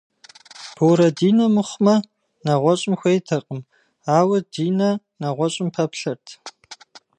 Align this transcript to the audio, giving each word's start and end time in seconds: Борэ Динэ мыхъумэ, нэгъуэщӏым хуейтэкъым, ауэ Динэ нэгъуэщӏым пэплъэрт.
Борэ 0.75 1.07
Динэ 1.17 1.45
мыхъумэ, 1.55 1.95
нэгъуэщӏым 2.45 2.95
хуейтэкъым, 2.99 3.61
ауэ 4.17 4.37
Динэ 4.53 4.89
нэгъуэщӏым 5.21 5.69
пэплъэрт. 5.75 6.25